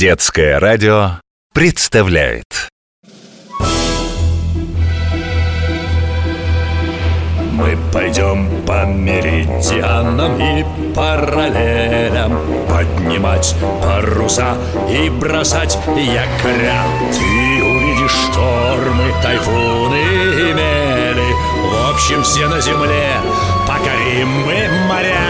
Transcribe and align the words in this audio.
Детское 0.00 0.58
радио 0.58 1.20
представляет. 1.52 2.70
Мы 7.52 7.76
пойдем 7.92 8.48
по 8.64 8.86
меридианам 8.86 10.40
и 10.40 10.64
параллелям. 10.94 12.32
Поднимать 12.66 13.54
паруса 13.82 14.56
и 14.88 15.10
бросать 15.10 15.76
якоря 15.88 16.82
Ты 17.12 17.62
увидишь 17.62 18.16
штормы, 18.30 19.12
тайфуны 19.22 20.00
и 20.00 20.54
мели. 20.54 21.30
В 21.68 21.90
общем, 21.92 22.22
все 22.22 22.48
на 22.48 22.58
земле 22.62 23.20
покорим 23.66 24.28
мы 24.46 24.66
моря 24.88 25.29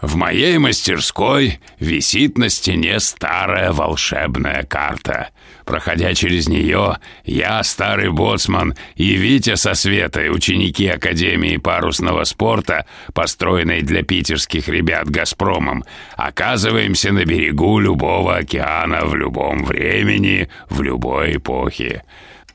В 0.00 0.16
моей 0.16 0.58
мастерской 0.58 1.58
висит 1.80 2.36
на 2.36 2.50
стене 2.50 3.00
старая 3.00 3.72
волшебная 3.72 4.62
карта. 4.62 5.30
Проходя 5.64 6.14
через 6.14 6.48
нее, 6.48 6.98
я, 7.24 7.62
старый 7.62 8.10
боцман, 8.10 8.74
и 8.94 9.14
Витя 9.14 9.56
со 9.56 9.74
Светой, 9.74 10.30
ученики 10.30 10.86
Академии 10.86 11.56
парусного 11.56 12.24
спорта, 12.24 12.86
построенной 13.14 13.80
для 13.80 14.02
питерских 14.02 14.68
ребят 14.68 15.08
«Газпромом», 15.08 15.84
оказываемся 16.16 17.10
на 17.10 17.24
берегу 17.24 17.80
любого 17.80 18.36
океана 18.36 19.06
в 19.06 19.16
любом 19.16 19.64
времени, 19.64 20.48
в 20.68 20.82
любой 20.82 21.36
эпохе. 21.36 22.04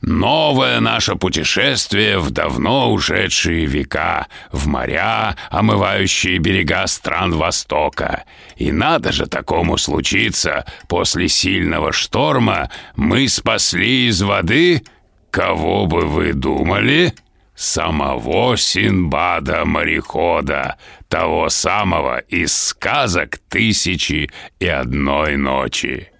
Новое 0.01 0.79
наше 0.79 1.15
путешествие 1.15 2.17
в 2.17 2.31
давно 2.31 2.91
ушедшие 2.91 3.67
века, 3.67 4.25
в 4.51 4.67
моря, 4.67 5.35
омывающие 5.51 6.39
берега 6.39 6.87
стран 6.87 7.35
Востока. 7.35 8.23
И 8.55 8.71
надо 8.71 9.11
же 9.11 9.27
такому 9.27 9.77
случиться, 9.77 10.65
после 10.87 11.27
сильного 11.27 11.91
шторма 11.91 12.71
мы 12.95 13.27
спасли 13.27 14.07
из 14.07 14.23
воды, 14.23 14.81
кого 15.29 15.85
бы 15.85 16.07
вы 16.07 16.33
думали? 16.33 17.13
Самого 17.53 18.57
Синбада-морехода, 18.57 20.77
того 21.09 21.49
самого 21.49 22.17
из 22.17 22.57
сказок 22.57 23.37
«Тысячи 23.49 24.31
и 24.59 24.65
одной 24.65 25.37
ночи». 25.37 26.10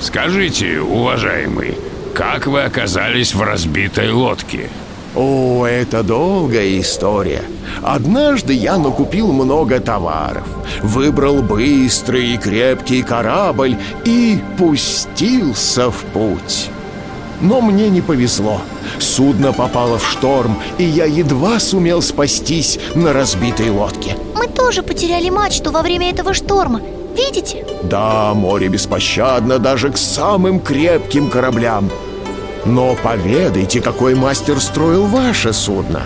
Скажите, 0.00 0.80
уважаемый, 0.80 1.76
как 2.14 2.46
вы 2.46 2.62
оказались 2.62 3.34
в 3.34 3.42
разбитой 3.42 4.12
лодке? 4.12 4.70
О, 5.16 5.66
это 5.66 6.04
долгая 6.04 6.78
история. 6.80 7.42
Однажды 7.82 8.52
я 8.52 8.78
накупил 8.78 9.32
много 9.32 9.80
товаров, 9.80 10.46
выбрал 10.82 11.42
быстрый 11.42 12.34
и 12.34 12.36
крепкий 12.36 13.02
корабль 13.02 13.76
и 14.04 14.38
пустился 14.56 15.90
в 15.90 16.04
путь. 16.12 16.70
Но 17.40 17.60
мне 17.60 17.88
не 17.88 18.00
повезло. 18.00 18.60
Судно 19.00 19.52
попало 19.52 19.98
в 19.98 20.08
шторм, 20.08 20.58
и 20.78 20.84
я 20.84 21.06
едва 21.06 21.58
сумел 21.58 22.02
спастись 22.02 22.78
на 22.94 23.12
разбитой 23.12 23.70
лодке. 23.70 24.16
Мы 24.34 24.46
тоже 24.46 24.82
потеряли 24.82 25.30
мачту 25.30 25.72
во 25.72 25.82
время 25.82 26.10
этого 26.10 26.34
шторма 26.34 26.80
Видите? 27.18 27.66
Да, 27.82 28.32
море 28.34 28.68
беспощадно 28.68 29.58
даже 29.58 29.90
к 29.90 29.98
самым 29.98 30.60
крепким 30.60 31.28
кораблям 31.28 31.90
Но 32.64 32.94
поведайте, 33.02 33.80
какой 33.80 34.14
мастер 34.14 34.60
строил 34.60 35.06
ваше 35.06 35.52
судно 35.52 36.02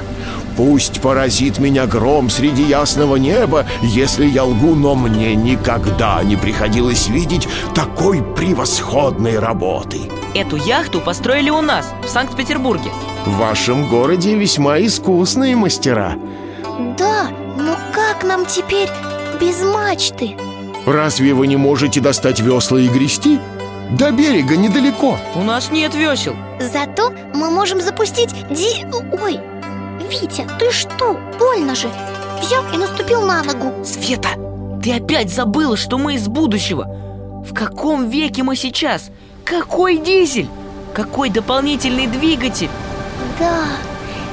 Пусть 0.57 1.01
поразит 1.01 1.59
меня 1.59 1.87
гром 1.87 2.29
среди 2.29 2.63
ясного 2.63 3.17
неба, 3.17 3.67
если 3.83 4.27
я 4.27 4.45
лгу, 4.45 4.75
но 4.75 4.95
мне 4.95 5.35
никогда 5.35 6.23
не 6.23 6.37
приходилось 6.37 7.09
видеть 7.09 7.49
такой 7.75 8.23
превосходной 8.23 9.39
работы. 9.39 10.11
Эту 10.35 10.57
яхту 10.57 11.01
построили 11.01 11.49
у 11.49 11.63
нас, 11.63 11.91
в 12.05 12.09
Санкт-Петербурге. 12.09 12.91
В 13.25 13.39
вашем 13.39 13.89
городе 13.89 14.37
весьма 14.37 14.79
искусные 14.79 15.57
мастера. 15.57 16.17
Да, 16.99 17.31
но 17.59 17.75
как 17.95 18.23
нам 18.23 18.45
теперь 18.45 18.91
без 19.41 19.63
мачты? 19.63 20.37
Разве 20.87 21.33
вы 21.35 21.47
не 21.47 21.57
можете 21.57 22.01
достать 22.01 22.41
весла 22.41 22.81
и 22.81 22.89
грести? 22.89 23.39
До 23.91 24.11
берега 24.11 24.57
недалеко 24.57 25.19
У 25.35 25.43
нас 25.43 25.71
нет 25.71 25.95
весел. 25.95 26.35
Зато 26.61 27.13
мы 27.35 27.51
можем 27.51 27.81
запустить 27.81 28.35
ди... 28.51 28.85
Ой, 29.23 29.39
Витя, 30.11 30.47
ты 30.59 30.71
что? 30.73 31.19
Больно 31.39 31.75
же 31.75 31.89
Взял 32.41 32.65
и 32.75 32.79
наступил 32.79 33.23
на 33.23 33.43
ногу 33.43 33.85
Света, 33.85 34.31
ты 34.83 34.95
опять 34.95 35.33
забыла, 35.33 35.77
что 35.77 35.99
мы 35.99 36.15
из 36.15 36.27
будущего. 36.27 36.85
В 37.47 37.55
каком 37.55 38.09
веке 38.09 38.43
мы 38.43 38.57
сейчас? 38.57 39.11
Какой 39.45 39.99
дизель? 39.99 40.49
Какой 40.93 41.31
дополнительный 41.31 42.07
двигатель? 42.07 42.71
Да, 43.39 43.65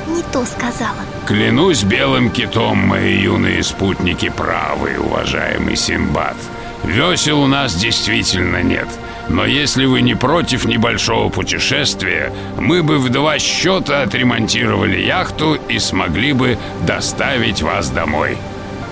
не 0.07 0.23
то 0.31 0.45
сказала 0.45 1.08
Клянусь 1.29 1.83
белым 1.83 2.31
китом, 2.31 2.79
мои 2.79 3.15
юные 3.15 3.61
спутники 3.61 4.29
правы, 4.35 4.97
уважаемый 4.97 5.75
Симбад. 5.75 6.35
Весел 6.83 7.41
у 7.41 7.45
нас 7.45 7.75
действительно 7.75 8.63
нет. 8.63 8.87
Но 9.27 9.45
если 9.45 9.85
вы 9.85 10.01
не 10.01 10.15
против 10.15 10.65
небольшого 10.65 11.29
путешествия, 11.29 12.33
мы 12.57 12.81
бы 12.81 12.97
в 12.97 13.09
два 13.09 13.37
счета 13.37 14.01
отремонтировали 14.01 14.99
яхту 14.99 15.53
и 15.53 15.77
смогли 15.77 16.33
бы 16.33 16.57
доставить 16.87 17.61
вас 17.61 17.91
домой. 17.91 18.35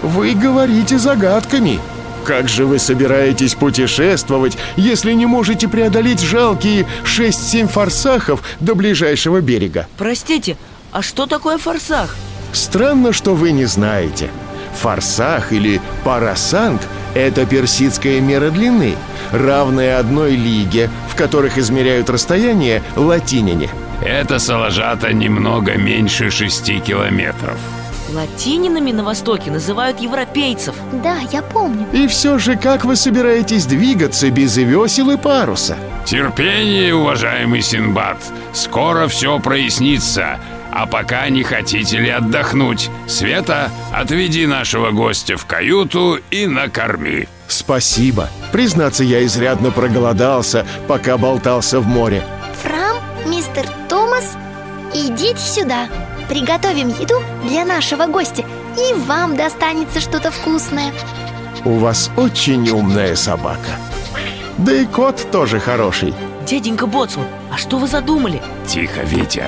Вы 0.04 0.36
говорите 0.36 1.00
загадками 1.00 1.80
Как 2.24 2.50
же 2.50 2.68
вы 2.68 2.78
собираетесь 2.78 3.56
путешествовать, 3.56 4.59
если 4.75 5.14
не 5.14 5.25
можете 5.25 5.68
преодолеть 5.68 6.22
жалкие 6.22 6.86
6-7 7.04 7.68
форсахов 7.68 8.44
до 8.59 8.75
ближайшего 8.75 9.42
берега? 9.42 9.88
Простите, 9.98 10.56
а 10.92 11.02
что 11.02 11.25
такое 11.25 11.58
форсах? 11.58 12.16
Странно, 12.52 13.13
что 13.13 13.35
вы 13.35 13.52
не 13.52 13.66
знаете. 13.66 14.30
Форсах 14.75 15.52
или 15.52 15.81
парасанг– 16.03 16.81
это 17.16 17.46
персидская 17.46 18.22
мера 18.22 18.52
длины, 18.52 18.96
равная 19.31 20.00
одной 20.00 20.35
лиге, 20.35 20.90
в 21.09 21.16
которых 21.16 21.57
измеряют 21.57 22.09
расстояние 22.09 22.84
латинине. 22.96 23.69
Это 24.02 24.38
Салажата 24.38 25.12
немного 25.13 25.74
меньше 25.78 26.30
шести 26.30 26.80
километров. 26.80 27.57
Латининами 28.13 28.91
на 28.91 29.03
Востоке 29.03 29.52
называют 29.52 30.00
европейцев. 30.00 30.75
Да, 31.03 31.18
я 31.31 31.41
помню 31.41 31.86
И 31.91 32.07
все 32.07 32.38
же, 32.38 32.56
как 32.56 32.86
вы 32.86 32.96
собираетесь 32.96 33.66
двигаться 33.66 34.31
без 34.31 34.56
весел 34.56 35.12
и 35.12 35.18
паруса? 35.18 35.78
Терпение, 36.06 36.96
уважаемый 36.96 37.62
Синбад. 37.62 38.18
Скоро 38.53 39.07
все 39.07 39.39
прояснится. 39.39 40.39
А 40.77 40.85
пока 40.85 41.27
не 41.29 41.41
хотите 41.41 41.97
ли 41.97 42.12
отдохнуть? 42.12 42.91
Света, 43.07 43.71
отведи 43.91 44.45
нашего 44.45 44.91
гостя 44.91 45.35
в 45.35 45.47
каюту 45.47 46.19
и 46.29 46.45
накорми. 46.45 47.27
Спасибо. 47.47 48.29
Признаться, 48.51 49.03
я 49.03 49.25
изрядно 49.25 49.71
проголодался, 49.71 50.68
пока 50.88 51.18
болтался 51.18 51.79
в 51.79 51.88
море. 51.88 52.24
Фрам, 52.62 52.95
мистер 53.25 53.65
Томас, 53.89 54.38
идите 54.94 55.39
сюда 55.39 55.88
Приготовим 56.29 56.89
еду 56.89 57.24
для 57.50 57.65
нашего 57.65 58.06
гостя 58.06 58.45
И 58.77 58.94
вам 58.94 59.35
достанется 59.35 60.00
что-то 60.00 60.29
вкусное 60.29 60.94
У 61.65 61.79
вас 61.79 62.12
очень 62.18 62.69
умная 62.69 63.15
собака. 63.15 63.79
Да 64.59 64.74
и 64.74 64.85
кот 64.85 65.25
тоже 65.31 65.59
хороший. 65.59 66.13
Дяденька 66.45 66.85
Боцман, 66.85 67.25
а 67.51 67.57
что 67.57 67.79
вы 67.79 67.88
задумали? 67.88 68.44
Тихо, 68.68 69.01
Витя. 69.01 69.45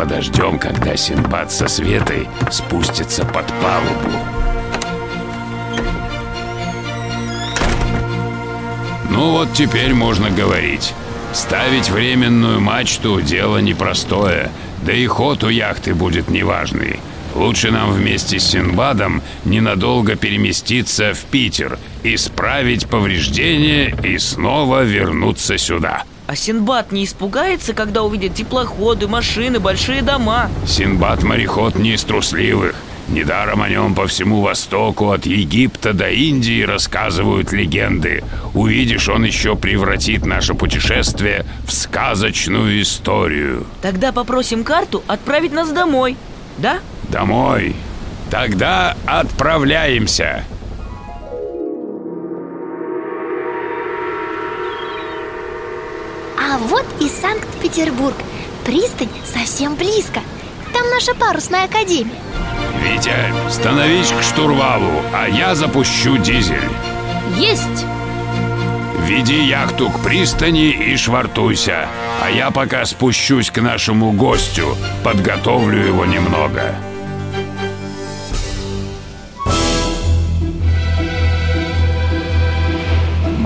Подождем, 0.00 0.58
когда 0.58 0.96
Синбад 0.96 1.52
со 1.52 1.68
Светой 1.68 2.26
спустится 2.50 3.22
под 3.22 3.46
палубу. 3.60 4.10
Ну 9.10 9.32
вот 9.32 9.52
теперь 9.52 9.92
можно 9.92 10.30
говорить. 10.30 10.94
Ставить 11.34 11.90
временную 11.90 12.62
мачту– 12.62 13.20
дело 13.22 13.58
непростое, 13.58 14.50
да 14.86 14.94
и 14.94 15.04
ход 15.04 15.44
у 15.44 15.50
яхты 15.50 15.94
будет 15.94 16.30
неважный. 16.30 16.98
Лучше 17.34 17.70
нам 17.70 17.92
вместе 17.92 18.40
с 18.40 18.52
Синбадом 18.52 19.20
ненадолго 19.44 20.16
переместиться 20.16 21.12
в 21.12 21.26
Питер, 21.26 21.78
исправить 22.04 22.88
повреждения 22.88 23.94
и 24.02 24.16
снова 24.16 24.82
вернуться 24.82 25.58
сюда. 25.58 26.04
А 26.30 26.36
Синбад 26.36 26.92
не 26.92 27.06
испугается, 27.06 27.74
когда 27.74 28.04
увидит 28.04 28.36
теплоходы, 28.36 29.08
машины, 29.08 29.58
большие 29.58 30.00
дома? 30.00 30.48
Синбад-мореход 30.64 31.74
не 31.74 31.94
из 31.94 32.04
трусливых. 32.04 32.76
Недаром 33.08 33.62
о 33.62 33.68
нем 33.68 33.96
по 33.96 34.06
всему 34.06 34.40
Востоку, 34.40 35.10
от 35.10 35.26
Египта 35.26 35.92
до 35.92 36.08
Индии 36.08 36.62
рассказывают 36.62 37.50
легенды. 37.50 38.22
Увидишь, 38.54 39.08
он 39.08 39.24
еще 39.24 39.56
превратит 39.56 40.24
наше 40.24 40.54
путешествие 40.54 41.44
в 41.66 41.72
сказочную 41.72 42.80
историю. 42.80 43.66
Тогда 43.82 44.12
попросим 44.12 44.62
карту 44.62 45.02
отправить 45.08 45.50
нас 45.50 45.72
домой, 45.72 46.16
да? 46.58 46.78
Домой. 47.08 47.74
Тогда 48.30 48.96
отправляемся. 49.04 50.44
А 56.52 56.58
вот 56.58 56.84
и 56.98 57.08
Санкт-Петербург. 57.08 58.16
Пристань 58.64 59.08
совсем 59.24 59.76
близко. 59.76 60.18
Там 60.74 60.90
наша 60.90 61.14
парусная 61.14 61.66
академия. 61.66 62.18
Витя, 62.82 63.14
становись 63.48 64.10
к 64.10 64.20
штурвалу, 64.20 64.90
а 65.14 65.28
я 65.28 65.54
запущу 65.54 66.16
дизель. 66.16 66.58
Есть! 67.38 67.86
Веди 69.06 69.44
яхту 69.44 69.90
к 69.90 70.02
пристани 70.02 70.70
и 70.70 70.96
швартуйся 70.96 71.88
А 72.22 72.30
я 72.30 72.50
пока 72.50 72.84
спущусь 72.84 73.50
к 73.50 73.60
нашему 73.60 74.12
гостю 74.12 74.76
Подготовлю 75.02 75.84
его 75.84 76.04
немного 76.04 76.76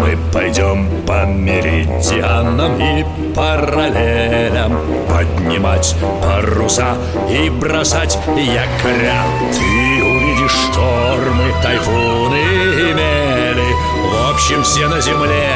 Мы 0.05 0.19
пойдем 0.31 0.87
по 1.07 1.25
меридианам 1.25 2.79
и 2.79 3.07
параллелям. 3.35 4.79
Поднимать 5.09 5.97
паруса 6.23 6.99
и 7.31 7.49
бросать 7.49 8.19
якоря 8.37 9.23
Ты 9.51 10.05
увидишь 10.05 10.53
штормы, 10.53 11.55
тайфуны 11.63 12.37
и 12.37 12.93
мели. 12.93 13.73
В 14.13 14.35
общем, 14.35 14.63
все 14.63 14.89
на 14.89 15.01
земле. 15.01 15.49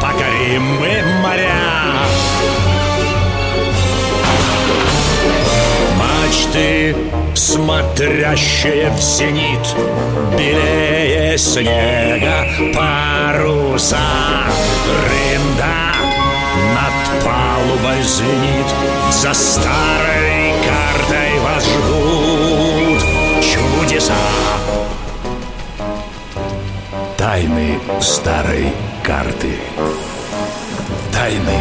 Покорим 0.00 0.62
мы 0.78 1.02
моря. 1.20 1.98
Мачты, 5.98 6.94
смотрящие 7.34 8.90
в 8.90 9.00
зенит 9.00 9.74
Белее 10.38 11.07
снега 11.38 12.46
паруса 12.74 13.98
Рында 15.08 15.94
над 16.74 17.24
палубой 17.24 18.02
звенит 18.02 18.70
За 19.10 19.32
старой 19.32 20.52
картой 20.66 21.38
вас 21.40 21.64
ждут 21.64 23.02
чудеса. 23.42 24.14
Тайны 27.16 27.78
старой 28.00 28.72
карты. 29.02 29.54
Тайны 31.12 31.58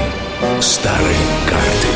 старой 0.62 1.16
карты. 1.50 1.94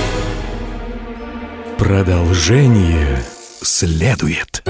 Продолжение 1.78 3.24
следует. 3.62 4.64